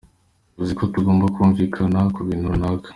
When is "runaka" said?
2.53-2.87